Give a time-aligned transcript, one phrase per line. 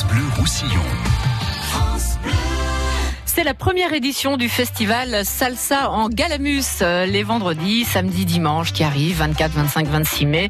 [0.00, 0.82] France Bleu Roussillon.
[3.26, 8.82] C'est la première édition du festival Salsa en Galamus, euh, les vendredis, samedi, dimanche qui
[8.82, 10.48] arrivent, 24, 25, 26 mai.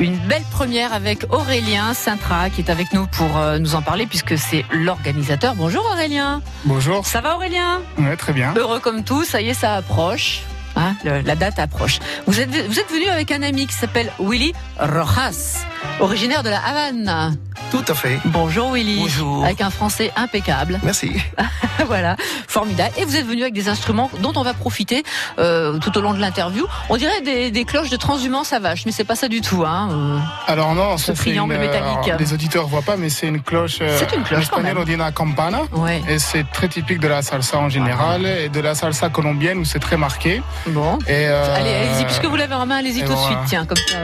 [0.00, 4.06] Une belle première avec Aurélien Sintra qui est avec nous pour euh, nous en parler
[4.06, 5.54] puisque c'est l'organisateur.
[5.54, 6.42] Bonjour Aurélien.
[6.66, 7.06] Bonjour.
[7.06, 7.80] Ça va Aurélien?
[7.98, 8.52] Ouais, très bien.
[8.56, 10.40] Heureux comme tout, ça y est, ça approche.
[10.76, 11.98] Hein, le- la date approche.
[12.26, 15.64] Vous êtes, vous êtes venu avec un ami qui s'appelle Willy Rojas,
[16.00, 17.36] originaire de la Havane.
[17.70, 18.18] Tout à fait.
[18.24, 18.96] Bonjour Willy.
[18.98, 19.44] Bonjour.
[19.44, 20.80] Avec un français impeccable.
[20.82, 21.12] Merci.
[21.86, 22.16] voilà,
[22.48, 22.92] formidable.
[22.98, 25.04] Et vous êtes venu avec des instruments dont on va profiter
[25.38, 26.66] euh, tout au long de l'interview.
[26.88, 29.62] On dirait des, des cloches de transhumance à vache, mais c'est pas ça du tout.
[29.64, 29.88] Hein.
[29.92, 30.18] euh.
[30.48, 32.06] Alors non, Ce triangle une, euh, métallique.
[32.08, 33.78] alors, les auditeurs voient pas, mais c'est une cloche.
[33.80, 35.60] euh, C'est une cloche, En espagnol, quand on dit una campana.
[35.72, 36.02] Ouais.
[36.08, 39.64] Et c'est très typique de la salsa en général et de la salsa colombienne où
[39.64, 40.42] c'est très marqué.
[40.66, 40.98] Bon.
[41.06, 43.26] Et euh, Allez, allez-y, puisque vous l'avez en main, allez-y tout de voilà.
[43.26, 43.96] suite, tiens, comme ça.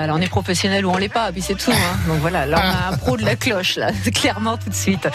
[0.00, 1.70] Voilà, on est professionnel ou on l'est pas, puis c'est tout.
[1.70, 1.98] Hein.
[2.08, 5.06] Donc voilà, là on a un pro de la cloche, là, clairement tout de suite.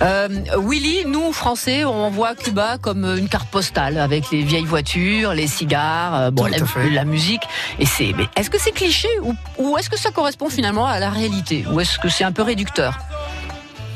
[0.00, 5.34] Euh, Willy, nous Français, on voit Cuba comme une carte postale avec les vieilles voitures,
[5.34, 6.46] les cigares, euh, bon,
[6.90, 7.42] la, musique.
[7.78, 11.10] Et c'est, est-ce que c'est cliché ou, ou est-ce que ça correspond finalement à la
[11.10, 11.66] réalité?
[11.70, 12.98] Ou est-ce que c'est un peu réducteur?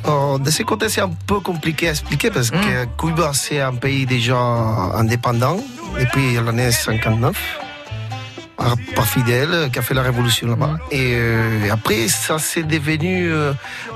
[0.07, 2.61] Oh, de ce côté, c'est un peu compliqué à expliquer parce Mm.
[2.61, 5.57] que Cuba, c'est un pays déjà indépendant
[5.99, 7.64] depuis l'année 59.
[8.57, 10.67] Pas pas fidèle, qui a fait la révolution là-bas.
[10.69, 10.79] Mm.
[10.93, 13.53] Et euh, après, ça s'est devenu euh,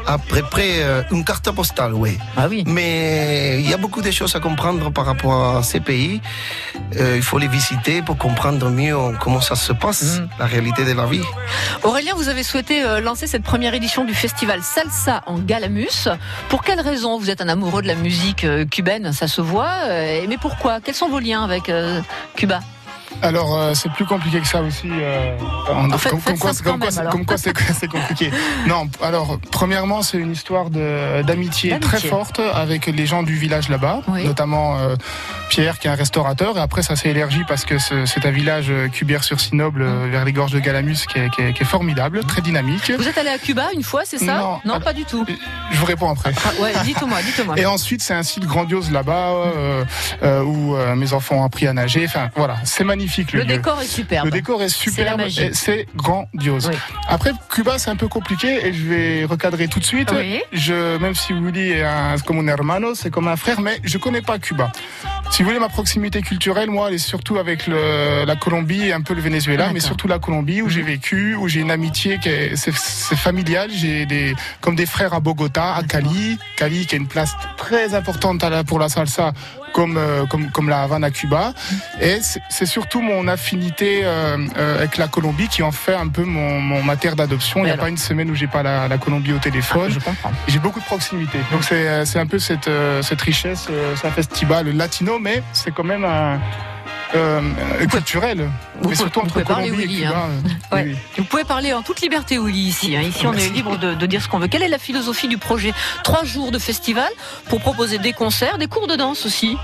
[0.06, 2.19] à peu près euh, une carte postale, oui.
[2.37, 2.64] Ah oui.
[2.67, 6.20] Mais il y a beaucoup de choses à comprendre par rapport à ces pays.
[6.97, 10.29] Euh, il faut les visiter pour comprendre mieux comment ça se passe, Mm.
[10.41, 11.23] la réalité de la vie.
[11.84, 16.09] Aurélien, vous avez souhaité euh, lancer cette première édition du festival Salsa en Galamus.
[16.48, 17.19] Pour quelle raison?
[17.19, 19.75] Vous êtes un amoureux de la musique euh, cubaine, ça se voit.
[19.86, 20.81] euh, mais pourquoi?
[20.81, 22.01] Quels sont vos liens avec euh,
[22.36, 22.61] Cuba?
[23.23, 24.89] Alors euh, c'est plus compliqué que ça aussi.
[24.91, 25.37] euh,
[25.70, 28.31] en- En fait, comme, quoi, c'est- compliqué.
[28.67, 33.68] non, alors premièrement c'est une histoire de d'amitié très forte avec les gens du village
[33.68, 34.24] là-bas, Oui.
[34.24, 34.97] notamment euh,
[35.48, 36.57] Pierre qui est un restaurateur.
[36.57, 40.11] Et après ça s'est élargi parce que ce- c'est un village euh, Cubière-sur-Sinoble euh, Mm.
[40.11, 42.92] vers les gorges de Galamus qui est, qui est- qui est formidable, très dynamique.
[42.97, 44.39] Vous êtes allé à Cuba une fois, c'est ça?
[44.39, 44.61] Non.
[44.64, 45.24] non pas du tout.
[45.70, 46.33] Je vous réponds après.
[46.45, 47.58] Ah, ouais, dites-moi, dites-moi.
[47.58, 49.33] Et ensuite, c'est un site grandiose là-bas
[50.45, 52.05] où mes enfants ont appris à nager.
[52.07, 53.45] Enfin, voilà, c'est magnifique le, Le lieu.
[53.57, 54.27] décor est superbe.
[54.27, 55.23] Le décor est superbe
[55.53, 56.69] c'est grandiose.
[56.70, 56.77] Oui.
[57.09, 60.11] Après, Cuba, c'est un peu compliqué et je vais recadrer tout de suite.
[60.14, 60.41] Oui.
[60.53, 63.98] Je, même si Willy est un, comme un hermano, c'est comme un frère, mais je
[63.98, 64.70] connais pas Cuba.
[65.31, 68.92] Si vous voulez, ma proximité culturelle, moi, elle est surtout avec le, la Colombie et
[68.92, 72.19] un peu le Venezuela, mais surtout la Colombie où j'ai vécu, où j'ai une amitié
[72.19, 73.69] qui est, c'est, c'est familial.
[73.70, 77.95] J'ai des, comme des frères à Bogota, à Cali, Cali qui a une place très
[77.95, 79.33] importante à la- pour la salsa,
[79.73, 81.52] comme, euh, comme, comme la Havane à Cuba.
[82.01, 82.18] Et
[82.48, 86.61] c'est, surtout mon affinité euh, euh, avec la Colombie qui en fait un peu mon,
[86.61, 87.61] mon ma terre d'adoption.
[87.61, 87.86] Il n'y a Alors.
[87.86, 89.86] pas une semaine où j'ai pas la, la Colombie au téléphone.
[89.86, 90.33] Ah, je comprends.
[90.46, 91.39] J'ai beaucoup de proximité.
[91.52, 92.70] Donc c'est un peu cette,
[93.02, 96.40] cette richesse, c'est un festival latino, mais c'est quand même un,
[97.14, 97.41] euh,
[97.91, 98.51] culturel.
[98.83, 99.55] Vous mais surtout entre et Cuba.
[100.17, 100.29] hein.
[100.73, 100.85] Ouais.
[100.89, 100.96] oui.
[101.19, 102.96] Vous pouvez parler en toute liberté, Willy, ici.
[102.96, 103.02] hein.
[103.02, 104.48] Ici, on est libre de, de dire ce qu'on veut.
[104.48, 105.73] Quelle est la philosophie du projet
[106.05, 107.08] Trois jours de festival
[107.48, 109.57] pour proposer des concerts, des cours de danse aussi.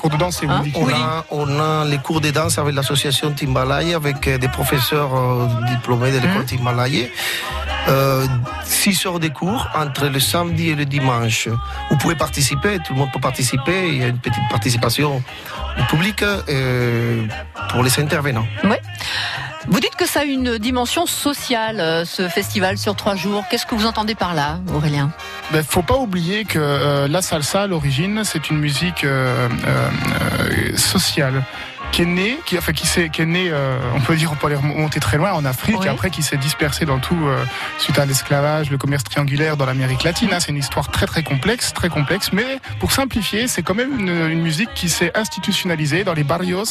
[0.00, 0.92] Cours de danse, Hein On, Oui.
[0.94, 5.46] a, on a les cours de danse avec l'association Timbalaya, avec euh, des professeurs euh,
[5.68, 6.44] diplômés de l'école.
[7.88, 8.26] Euh,
[8.78, 11.48] six heures de cours entre le samedi et le dimanche.
[11.90, 13.88] Vous pouvez participer, tout le monde peut participer.
[13.88, 15.22] Il y a une petite participation
[15.76, 17.26] du public euh,
[17.70, 18.46] pour les intervenants.
[19.66, 23.44] Vous dites que ça a une dimension sociale, euh, ce festival sur trois jours.
[23.50, 25.10] Qu'est-ce que vous entendez par là, Aurélien?
[25.50, 29.90] Ben, faut pas oublier que euh, la salsa, à l'origine, c'est une musique euh, euh,
[30.50, 31.44] euh, sociale
[31.92, 34.36] qui est née, qui, enfin, qui, s'est- qui est née, euh, on peut dire, on
[34.36, 35.86] peut aller remonter très loin en Afrique, Oui.
[35.86, 37.42] et après qui s'est dispersée dans tout, euh,
[37.78, 40.28] suite à l'esclavage, le commerce triangulaire dans l'Amérique latine.
[40.32, 40.38] hein.
[40.40, 44.30] c'est une histoire très très complexe, très complexe, mais pour simplifier, c'est quand même une,
[44.30, 46.64] une musique qui s'est institutionnalisée dans les barrios,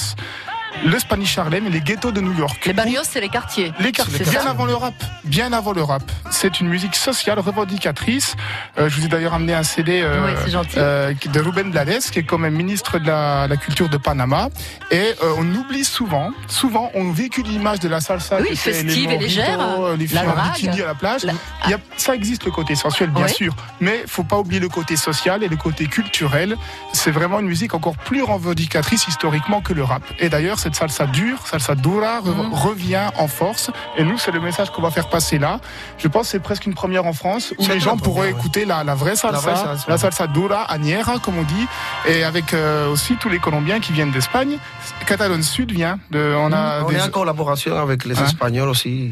[0.85, 2.65] le Spanish Harlem et les ghettos de New York.
[2.65, 3.74] Les barrios, c'est les quartiers.
[3.79, 4.94] Les quartiers, bien ça avant le rap,
[5.24, 6.03] bien avant le rap.
[6.29, 8.35] C'est une musique sociale revendicatrice.
[8.77, 12.19] Euh, je vous ai d'ailleurs amené un CD euh, Oui, euh, de Ruben Blades, qui
[12.19, 14.50] est quand même ministre de la, la culture de Panama.
[14.91, 18.38] Et on oublie souvent, souvent, on véhicule l'image de la salsa.
[18.41, 19.59] Oui, festive et légère,
[19.97, 21.24] les la filles en bikini à la plage.
[21.24, 21.33] La-
[21.65, 23.33] Il y a, ça existe le côté sensuel, bien Oui.
[23.33, 26.56] sûr, mais faut pas oublier le côté social et le côté culturel.
[26.94, 30.03] C'est vraiment une musique encore plus revendicatrice historiquement que le rap.
[30.19, 32.54] Et d'ailleurs, cette salsa dure, salsa dura, Mhm.
[32.54, 33.72] revient en force.
[33.98, 35.60] Et nous, c'est le message qu'on va faire passer là.
[35.98, 38.38] Je pense que c'est presque une première en France où les la gens pourraient ouais.
[38.40, 41.68] écouter la, la vraie salsa, vraie salsa, la salsa dura, añera, comme on dit,
[42.08, 44.58] et avec euh, aussi tous les Colombiens qui viennent d'Espagne.
[45.06, 46.00] Catalogne Sud vient.
[46.12, 48.25] De, on a On des- est en collaboration avec les Hein?
[48.25, 49.12] Espagnols aussi.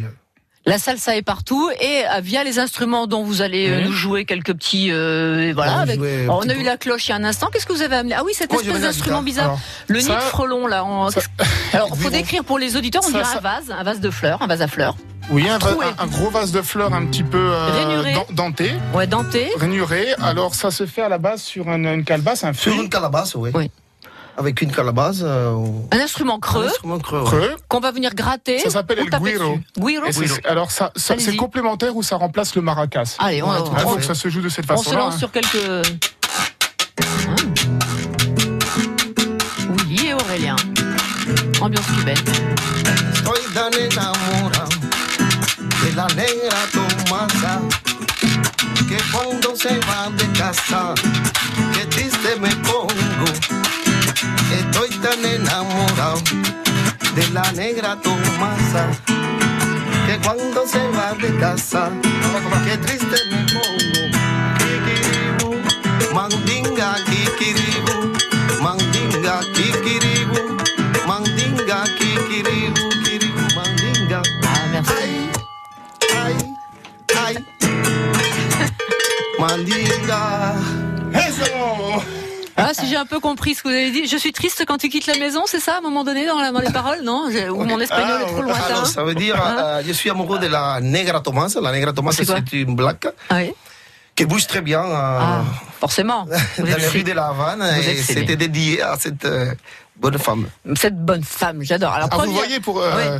[0.68, 4.26] La salsa est partout et euh, via les instruments dont vous allez euh, nous jouer
[4.26, 6.60] quelques petits euh, voilà On avec Alors, on a peu.
[6.60, 8.16] eu la cloche il y a un instant qu'est-ce que vous avez amené?
[8.18, 11.12] Ah oui cette Moi, j'ai espèce d'instrument bizarre Alors, le nid de frelon là en-
[11.12, 11.22] ça-
[11.74, 12.10] alors faut Vivons.
[12.10, 14.48] décrire pour les auditeurs on Ça, dirait ça- un vase un vase de fleurs un
[14.48, 14.96] vase à fleurs
[15.30, 15.86] Oui, un, va- Troué.
[16.00, 20.14] un- un gros vase de fleurs un petit peu euh, denté, ouais denté rainuré.
[20.22, 22.90] Alors ça se fait à la base sur une, une calebasse, un Sur fruit une
[22.90, 23.52] calebasse, oui.
[23.54, 23.70] Oui.
[24.38, 25.20] Avec une calebasse.
[25.22, 27.22] euh, ou- un instrument un creux instrument creux.
[27.22, 27.26] ouais.
[27.26, 27.56] creux.
[27.70, 29.52] qu'on va venir gratter Ça s'appelle ou le taper guiro.
[29.52, 29.64] dessus.
[29.80, 31.26] guiro Et c'est- alors ça, ça- Allez-y.
[31.32, 33.16] c'est complémentaire ou ça remplace le maracas.
[33.20, 35.04] allez on, Ouais, on- Ah, donc ça se joue de cette on se façon-là.
[35.06, 35.56] lance sur quelques
[37.28, 37.36] Hein
[39.88, 40.56] oui et Aurélien
[41.62, 42.18] ambiance cubaine
[43.14, 44.76] Estoy tan enamorado
[45.82, 47.62] de la negra Tomasa
[48.88, 50.94] que cuando se va de casa,
[51.74, 53.26] que triste me pongo.
[55.06, 56.20] Tan enamorado
[57.14, 58.90] de la negra Tomasa
[60.08, 61.92] que cuando se va de casa,
[62.66, 64.02] que triste me pongo.
[64.58, 65.62] Kikiribu,
[66.12, 68.18] mandinga, kikiribu,
[68.64, 70.58] mandinga, kikiribu,
[71.06, 74.24] mandinga, kikiribu, kiribu, mandinga.
[74.48, 75.30] ah merci
[76.18, 76.36] Ay,
[77.16, 77.46] ay, ay.
[79.40, 80.65] Mandinga.
[82.58, 84.78] Ah, si j'ai un peu compris ce que vous avez dit, je suis triste quand
[84.78, 87.02] tu quittes la maison, c'est ça, à un moment donné, dans, la- dans les paroles,
[87.04, 87.28] non?
[87.52, 88.64] Ou mon espagnol est trop lointain.
[88.70, 91.60] Alors, ça veut dire, euh, je suis amoureux de la negra Tomasa.
[91.60, 93.08] La negra Tomasa, C'est une black.
[93.30, 93.52] Ah oui
[94.16, 95.44] qui bouge très bien euh, Ah,
[95.80, 96.26] forcément.
[96.58, 97.60] Vous dans rues si- de la Havane.
[97.60, 99.54] Vous Et c'était dédié à cette euh,
[99.98, 100.48] bonne femme.
[100.76, 101.94] Cette bonne femme, j'adore.
[101.94, 103.20] Alors, Ah, vous voyez, pour, euh,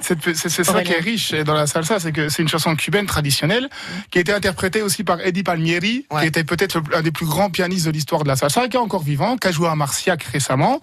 [0.00, 0.16] c'est
[0.48, 0.82] ça Aurélien.
[0.84, 3.68] qui est riche dans la salsa, c'est que c'est une chanson cubaine traditionnelle
[4.10, 6.22] qui a été interprétée aussi par Eddie Palmieri, Ouais.
[6.22, 8.80] qui était peut-être un des plus grands pianistes de l'histoire de la salsa, qui est
[8.80, 10.80] encore vivant, qui a joué à Marciac récemment.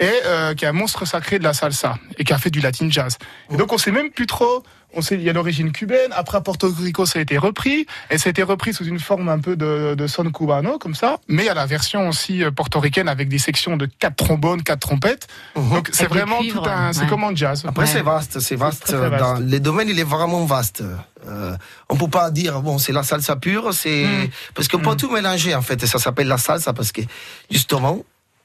[0.00, 2.60] Et euh, qui est un monstre sacré de la salsa et qui a fait du
[2.60, 3.18] latin jazz.
[3.52, 4.62] Et donc on sait même plus trop.
[4.94, 6.10] On sait il y a l'origine cubaine.
[6.12, 9.00] Après à Porto Rico ça a été repris et ça a été repris sous une
[9.00, 11.18] forme un peu de, de son cubano comme ça.
[11.28, 14.62] Mais il y a la version aussi euh, portoricaine avec des sections de quatre trombones,
[14.62, 15.26] quatre trompettes.
[15.56, 16.92] Donc c'est Avec des vraiment tout un.
[16.92, 17.06] C'est ouais.
[17.08, 17.64] comme en jazz.
[17.66, 17.90] Après, Ouais.
[17.90, 18.84] c'est vaste, c'est vaste.
[18.84, 19.22] très, très vaste.
[19.22, 20.82] Dans les domaines, il est vraiment vaste.
[21.26, 21.56] Euh,
[21.88, 24.28] on peut pas dire, bon, c'est la salsa pure, c'est, Mm.
[24.54, 27.02] parce qu'on peut tout mélanger, en fait, et ça s'appelle la salsa parce que,
[27.50, 27.98] justement,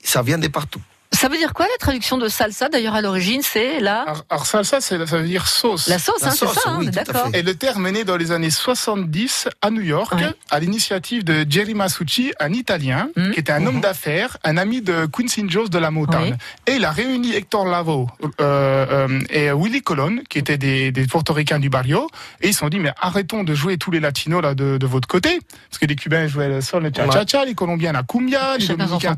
[0.04, 0.82] ça vient de partout.
[1.14, 4.46] Ça veut dire quoi la traduction de salsa D'ailleurs, à l'origine, c'est la, Alors, alors
[4.46, 5.88] salsa, ça veut dire sauce.
[5.88, 7.30] la sauce, hein, c'est sauce, ça, hein, oui, d'accord.
[7.34, 10.34] Et le terme est né dans les années 70 à New York, Ouais.
[10.50, 13.32] à l'initiative de Jerry Masucci, un Italien, Mhm.
[13.32, 16.36] qui était un homme d'affaires, un ami de Quincy Jones de la Motown.
[16.68, 18.08] Et il a réuni Hector Lavoe
[18.42, 22.10] euh, euh, et Willie Colon, qui étaient des, des portoricains du barrio,
[22.42, 24.86] et ils se sont dit, mais arrêtons de jouer tous les latinos là de, de
[24.88, 25.40] votre côté,
[25.70, 29.16] parce que les Cubains jouaient le sol, le cha-cha-cha, les Colombiens la cumbia, les Dominicains.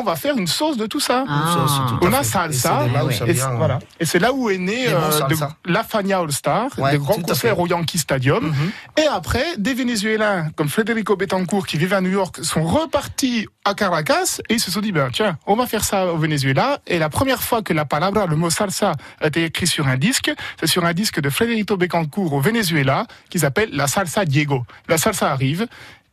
[0.00, 1.24] On va faire une sauce de tout ça.
[1.28, 1.66] Ah.
[1.88, 3.56] Tout On a salsa, Et c'est de là où Ouais.
[3.56, 3.78] voilà.
[4.00, 5.36] Et c'est là où est né euh, de-
[5.72, 8.46] la Fania All Star, Ouais, des grands concerts au Yankee Stadium.
[8.48, 8.70] Mhm.
[8.98, 13.74] Et après, des Vénézuéliens comme Federico Betancourt qui vivait à New York sont repartis à
[13.74, 16.78] Caracas et ils se sont dit, ben, tiens, on va faire ça au Venezuela.
[16.86, 19.96] Et la première fois que la palabra, le mot salsa, a été écrit sur un
[19.96, 24.64] disque, c'est sur un disque de Federico Betancourt au Venezuela qui s'appelle la salsa Diego.
[24.88, 25.66] La salsa arrive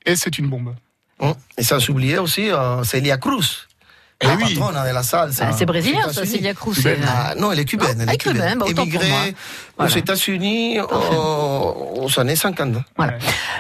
[0.06, 0.74] et c'est une bombe.
[1.58, 3.68] Et sans oublier aussi, euh, Celia Cruz.
[4.24, 4.56] Eh la oui.
[4.56, 5.46] patronne de la salsa.
[5.50, 6.26] Ah, c'est brésilien, ça.
[6.26, 6.74] Celia Cruz.
[6.82, 8.00] C'est- Ah, non, elle est cubaine.
[8.02, 8.58] Elle Ah, est cubaine, cubaine.
[8.60, 9.04] bah, autant pour moi.
[9.04, 9.36] Émigrée
[9.78, 9.92] Voilà.
[9.92, 12.76] aux États-Unis aux, aux années 50.
[12.98, 13.14] Voilà.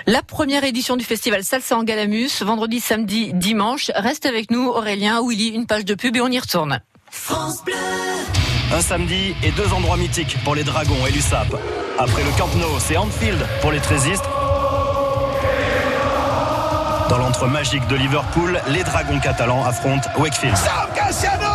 [0.07, 3.91] La première édition du festival Salsa en Galamus, vendredi, samedi, dimanche.
[3.95, 6.79] Reste avec nous, Aurélien, Willy, une page de pub et on y retourne.
[8.73, 11.55] Un samedi et deux endroits mythiques pour les Dragons et l'USAP.
[11.99, 14.23] Après le Camp Nou, c'est Anfield pour les Trésistes.
[17.09, 20.55] Dans l'antre magique de Liverpool, les Dragons catalans affrontent Wakefield.
[20.57, 21.47] Sam Cassiano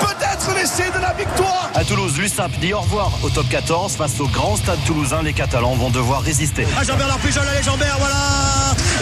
[0.00, 3.96] Peut-être l'essai de la victoire À Toulouse, l'USAP dit au revoir au top 14.
[3.96, 6.66] Face au grand stade toulousain, les Catalans vont devoir résister.
[6.78, 8.14] À Jean-Bernard L'arpujol, allez Jean-Bert, voilà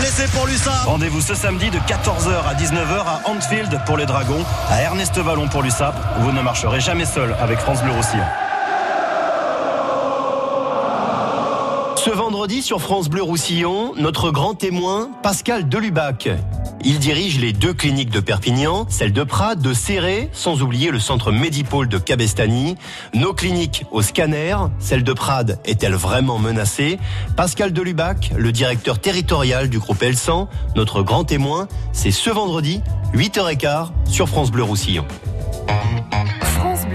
[0.00, 4.44] L'essai pour l'USAP Rendez-vous ce samedi de 14h à 19h à Anfield pour les Dragons,
[4.70, 5.94] à Ernest Vallon pour l'USAP.
[6.20, 8.24] Vous ne marcherez jamais seul avec France Bleu Roussillon.
[12.04, 16.28] Ce vendredi sur France Bleu Roussillon, notre grand témoin, Pascal Delubac.
[16.84, 21.00] Il dirige les deux cliniques de Perpignan, celle de Prades, de Serré, sans oublier le
[21.00, 22.76] centre Médipôle de Cabestany.
[23.14, 26.98] Nos cliniques au scanner, celle de Prades est-elle vraiment menacée?
[27.38, 32.82] Pascal Delubac, le directeur territorial du groupe Elsan, notre grand témoin, c'est ce vendredi,
[33.14, 35.06] 8h15 sur France Bleu Roussillon.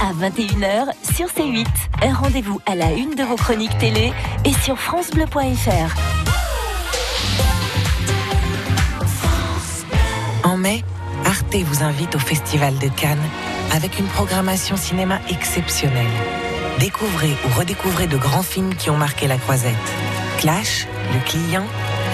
[0.00, 1.66] à 21h sur C8.
[2.02, 4.12] Un rendez-vous à la une de vos chroniques télé
[4.44, 5.96] et sur francebleu.fr.
[10.44, 10.84] En mai,
[11.24, 13.18] Arte vous invite au Festival de Cannes
[13.72, 16.06] avec une programmation cinéma exceptionnelle.
[16.78, 19.74] Découvrez ou redécouvrez de grands films qui ont marqué la croisette.
[20.38, 21.66] Clash, Le Client,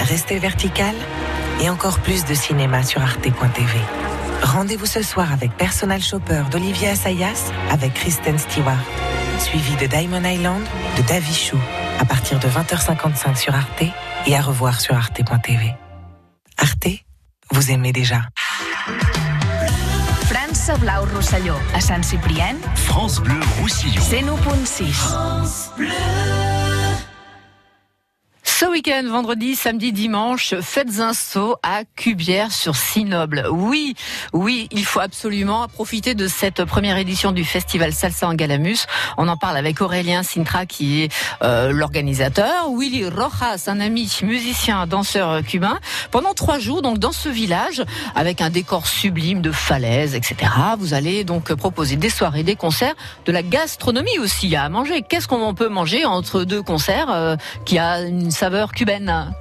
[0.08, 0.94] Restez vertical
[1.60, 3.78] et encore plus de cinéma sur arte.tv.
[4.42, 8.82] Rendez-vous ce soir avec Personal Shopper d'Olivier Assayas avec Kristen Stewart,
[9.38, 10.64] suivi de Diamond Island
[10.96, 11.58] de Davy Chou
[12.00, 13.84] à partir de 20h55 sur Arte
[14.26, 15.74] et à revoir sur arte.tv.
[16.58, 16.88] Arte,
[17.52, 18.22] vous aimez déjà.
[20.26, 24.00] França Blau Rosselló, a Sant Ciprien, France Bleu Roussillon.
[24.00, 26.51] 101.6.
[28.62, 33.44] Ce week-end, vendredi, samedi, dimanche, faites un saut à Cubière sur Sinoble.
[33.50, 33.96] Oui,
[34.32, 38.86] oui, il faut absolument profiter de cette première édition du festival Salsa en Galamus.
[39.18, 44.86] On en parle avec Aurélien Sintra qui est euh, l'organisateur, Willy Rojas, un ami musicien,
[44.86, 45.80] danseur cubain,
[46.12, 47.82] pendant trois jours donc dans ce village
[48.14, 50.36] avec un décor sublime de falaises, etc.
[50.78, 55.02] Vous allez donc proposer des soirées, des concerts, de la gastronomie aussi à manger.
[55.02, 59.34] Qu'est-ce qu'on peut manger entre deux concerts euh, qui a une saveur cubaine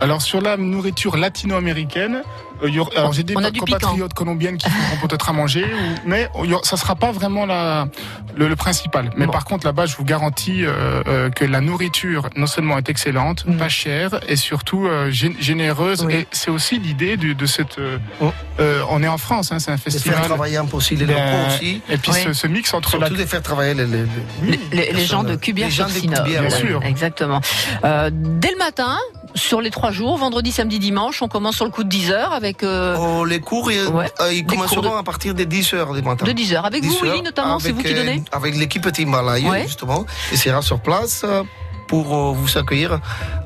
[0.00, 2.22] Alors sur la nourriture latino-américaine,
[2.62, 5.32] euh, y aura- alors j'ai des On a du compatriotes colombiennes qui feront peut-être à
[5.32, 7.88] manger, ou- mais aura- ça sera pas vraiment la,
[8.36, 9.10] le, le principal.
[9.16, 9.32] Mais Bon.
[9.32, 13.44] par contre là-bas, je vous garantis euh, euh, que la nourriture non seulement est excellente,
[13.46, 13.56] Mm.
[13.56, 16.04] pas chère et surtout euh, gé- généreuse.
[16.04, 16.14] Oui.
[16.14, 17.78] Et c'est aussi l'idée de, de cette.
[17.78, 18.32] euh, Oh.
[18.60, 20.22] euh, on est en France, hein, c'est un De faire festival.
[20.24, 21.82] travailler un peu aussi les Ben, locaux aussi.
[21.88, 22.20] Et puis Oui.
[22.24, 23.98] ce, ce mix entre la Surtout de faire travailler les, les-
[24.42, 25.92] les- les, les- les gens de Cubière les gens de.
[25.92, 26.82] Cubière, Bien sûr.
[26.84, 27.40] Exactement.
[27.84, 28.96] Euh, dès le matin,
[29.34, 32.32] sur les trois jours, vendredi, samedi, dimanche, on commence sur le coup de 10 heures
[32.32, 34.10] avec euh, Oh, les cours, ils, Ouais.
[34.20, 36.24] euh, ils Des commenceront cours de- à partir de 10 heures du matin.
[36.26, 36.64] de 10 heures.
[36.66, 39.62] Avec 10 vous, Willy, notamment, c'est vous qui euh, donnez Avec l'équipe Timbalaye, Ouais.
[39.66, 41.42] justement, et sera sur place euh,
[41.86, 43.00] pour euh, vous accueillir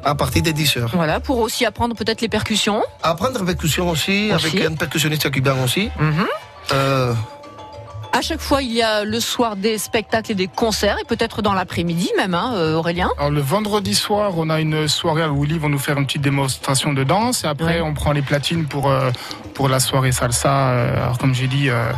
[0.05, 0.91] à partir de 10 heures.
[0.95, 2.83] Voilà, pour aussi apprendre peut-être les percussions.
[3.03, 4.47] Apprendre la percussion aussi, Aussi.
[4.59, 5.91] avec un percussionniste cubain aussi.
[5.99, 6.27] Mhm.
[6.73, 7.13] Euh,
[8.15, 11.41] À chaque fois, il y a le soir des spectacles et des concerts, et peut-être
[11.41, 13.09] dans l'après-midi même, hein, euh, Aurélien.
[13.17, 16.21] Alors le vendredi soir, on a une soirée où Willy vont nous faire une petite
[16.23, 17.81] démonstration de danse et après Ouais.
[17.81, 19.11] on prend les platines pour euh,
[19.55, 20.71] pour la soirée salsa.
[20.71, 21.91] euh, alors comme j'ai dit, euh,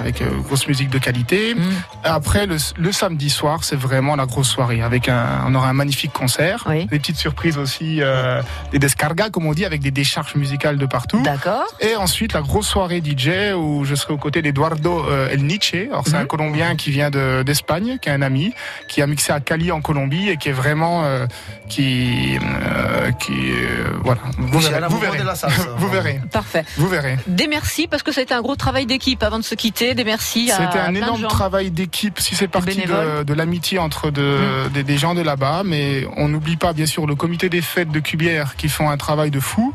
[0.00, 1.54] avec euh, grosse musique de qualité.
[1.54, 1.60] Mm.
[2.04, 5.72] Après le, le samedi soir, c'est vraiment la grosse soirée avec un on aura un
[5.72, 6.86] magnifique concert, Oui.
[6.86, 8.42] des petites surprises aussi, euh,
[8.72, 11.20] des descargas comme on dit, avec des décharges musicales de partout.
[11.22, 11.64] D'accord.
[11.80, 15.88] Et ensuite, la grosse soirée DJ où je serai aux côtés d'Eduardo euh, El Nietzsche.
[15.90, 18.52] Alors, c'est un Colombien qui vient de- d'Espagne, qui est un ami,
[18.88, 21.26] qui a mixé à Cali en Colombie et qui est vraiment, euh,
[21.68, 24.20] qui, euh, qui, euh, voilà.
[24.38, 25.34] Vous verrez, vous verrez, la
[25.76, 26.64] vous verrez, Parfait.
[26.76, 27.16] vous verrez.
[27.26, 29.89] Des merci, parce que c'était un gros travail d'équipe avant de se quitter.
[29.94, 34.10] Des merci à C'était un énorme travail d'équipe, si c'est parti de, de l'amitié entre
[34.10, 37.60] de- des, des gens de là-bas, mais on n'oublie pas bien sûr le comité des
[37.62, 39.74] fêtes de Cubière qui font un travail de fou.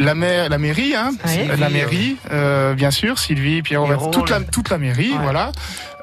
[0.00, 1.48] La, maire, la mairie, hein, Oui.
[1.58, 5.18] la mairie, euh, bien sûr, Sylvie, Pierre, Pierrot, toute la, toute la mairie, Ouais.
[5.22, 5.50] voilà.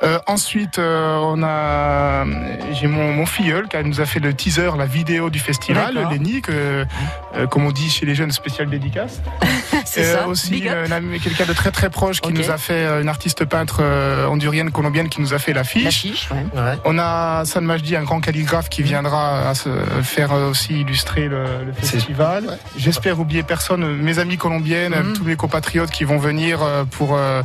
[0.04, 2.26] Euh, ensuite, euh, on a,
[2.74, 5.94] j'ai mon, mon filleul qui nous a fait le teaser, la vidéo du festival.
[6.12, 9.22] Lenny, que, euh, comme on dit chez les jeunes, spécial dédicace.
[9.96, 10.28] C'est Euh, ça.
[10.28, 13.08] aussi euh, un ami- quelqu'un de très très proche qui nous a fait euh, une
[13.08, 15.84] artiste peintre euh, hondurienne colombienne qui nous a fait l'affiche.
[15.86, 16.60] L'affiche, ouais.
[16.62, 16.78] ouais.
[16.84, 19.70] On a San Majdi, un grand calligraphe qui viendra à se
[20.04, 21.46] faire euh, aussi illustrer le,
[21.82, 22.44] festival.
[22.46, 22.58] ouais.
[22.78, 25.14] J'espère oublier personne, mes amis colombiennes, Mhm.
[25.14, 27.42] tous mes compatriotes qui vont venir euh, pour euh,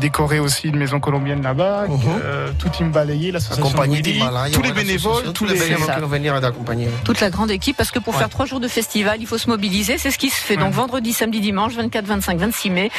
[0.00, 1.84] décorer aussi une maison colombienne là-bas.
[1.88, 2.00] Mhm.
[2.24, 6.40] euh, tout Team Balayé, l'association tous les bénévoles, tous les les bénévoles qui vont venir
[6.40, 6.88] d'accompagner.
[7.04, 8.18] toute la grande équipe parce que pour Ouais.
[8.18, 9.98] faire trois jours de festival, il faut se mobiliser.
[9.98, 10.56] C'est ce qui se fait.
[10.56, 10.70] Donc Ouais.
[10.72, 12.90] vendredi, samedi, dimanche, 24, 25, 26 mai,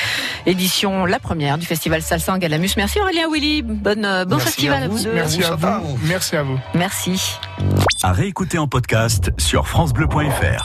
[0.46, 2.70] édition la première du festival Salsa en Galamus.
[2.78, 3.62] Merci Aurélien Willy.
[3.64, 4.98] Bonne, euh, bon Merci festival à à vous.
[4.98, 5.14] vous deux.
[5.14, 5.88] Merci Vous, à vous.
[5.88, 6.00] vous.
[6.04, 6.60] Merci à vous.
[6.76, 7.38] Merci.
[8.04, 10.62] À réécouter en podcast sur FranceBleu.fr.